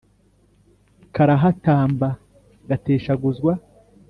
[1.15, 2.09] karahatamba
[2.69, 3.53] gateshaguzwa,